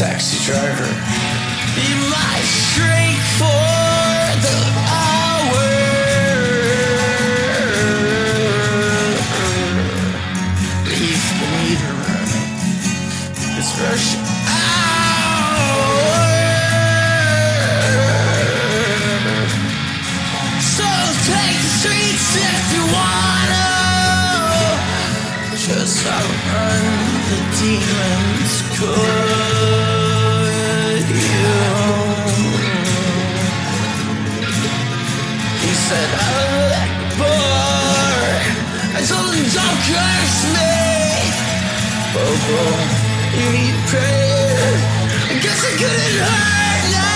taxi 0.00 0.38
driver. 0.46 0.90
Be 1.76 1.88
my 2.08 2.36
shrink 2.40 3.20
for 3.36 3.68
the 4.44 4.58
hour. 4.96 5.68
Leave 10.88 11.24
the 11.36 11.48
meter 11.60 11.94
running. 12.00 12.48
It's 13.58 13.72
rushing 13.76 14.24
hour. 14.48 14.80
So 20.62 20.88
said, 35.90 36.10
I 36.14 36.38
like 36.70 36.94
bar. 37.18 38.22
I 38.94 39.00
told 39.10 39.34
him, 39.34 39.48
don't 39.58 39.80
curse 39.90 40.40
me. 40.54 40.74
Oh, 42.14 42.30
Bobo, 42.46 42.62
you 43.34 43.46
need 43.58 43.76
prayer. 43.90 44.70
I 45.32 45.34
guess 45.42 45.60
I 45.66 45.72
couldn't 45.82 46.16
hurt 46.30 46.84
me. 46.94 47.10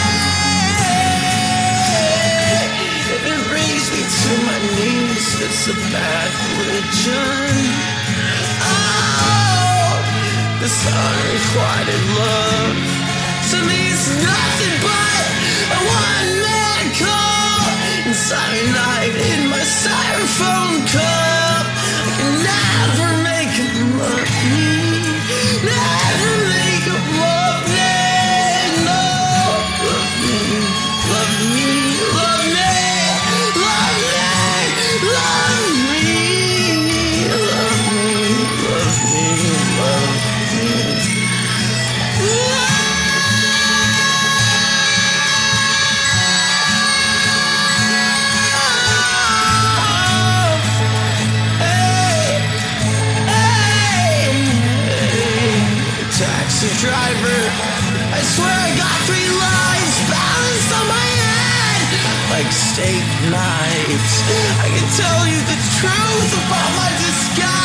It 3.30 3.40
brings 3.50 3.86
me 3.94 4.02
to 4.20 4.30
my 4.48 4.58
knees, 4.74 5.28
it's 5.46 5.62
a 5.70 5.76
bad 5.94 6.30
religion. 6.58 7.54
Oh, 8.74 10.02
this 10.58 10.78
unrequited 10.82 12.02
love 12.18 12.78
to 13.50 13.56
me 13.70 13.78
is 13.94 14.04
nothing 14.30 14.76
but 14.82 15.24
a 15.76 15.80
one-man 15.94 16.43
driver, 56.84 57.40
I 58.12 58.20
swear 58.20 58.52
I 58.52 58.70
got 58.76 58.92
three 59.08 59.30
lines 59.32 59.96
balanced 60.12 60.70
on 60.76 60.84
my 60.84 61.06
head 61.24 61.80
like 62.28 62.50
steak 62.52 63.06
knives. 63.32 64.14
I 64.60 64.68
can 64.68 64.88
tell 64.92 65.22
you 65.24 65.40
the 65.48 65.58
truth 65.80 66.30
about 66.44 66.70
my 66.76 66.90
disguise. 67.00 67.64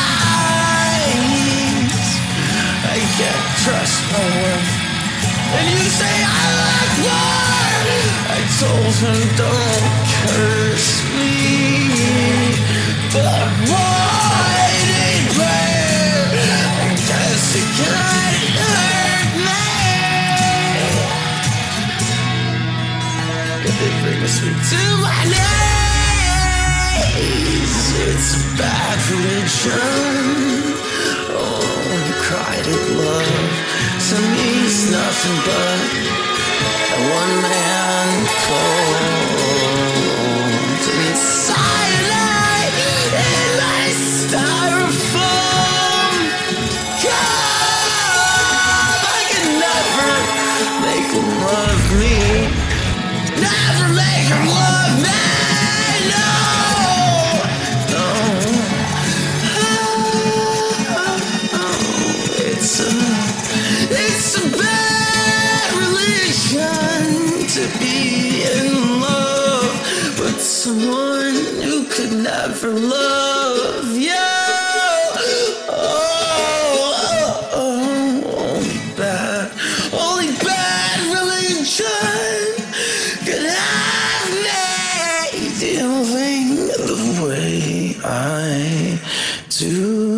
I 2.80 2.98
can't 3.20 3.46
trust 3.60 4.00
no 4.08 4.24
one. 4.24 4.64
And 5.52 5.66
you 5.68 5.84
say 6.00 6.16
I 6.24 6.44
like 6.64 6.94
war. 7.04 7.60
I 8.24 8.40
told 8.56 8.94
him 9.04 9.20
don't 9.36 10.29
It 23.90 23.96
brings 24.04 24.36
me 24.42 24.50
to 24.70 24.82
my 25.02 25.20
knees, 27.10 27.74
it's 28.06 28.30
a 28.36 28.42
bad 28.56 28.98
religion. 29.10 30.78
Oh, 31.34 31.58
cried 32.22 32.66
at 32.76 32.84
love. 33.02 33.50
To 34.10 34.16
me, 34.34 34.48
it's 34.64 34.80
nothing 34.90 35.38
but 35.46 35.78
a 36.94 37.00
one 37.18 37.34
man 37.42 38.08
cold. 38.46 39.38
And 41.02 41.18
cyanide 41.18 42.76
in 43.26 43.48
my 43.58 43.84
styrofoam 44.22 46.14
cup. 47.02 47.40
I 49.18 49.20
can 49.30 49.48
never 49.66 50.10
make 50.86 51.08
him 51.10 51.28
love 51.42 51.84
me. 52.00 52.39
Someone 70.62 71.62
who 71.62 71.86
could 71.86 72.12
never 72.12 72.70
love 72.70 73.69
the 85.80 87.24
way 87.26 87.96
I 88.04 89.00
do. 89.48 90.09